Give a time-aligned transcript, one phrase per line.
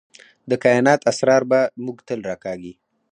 [0.49, 2.73] د کائنات اسرار به موږ تل راکاږي.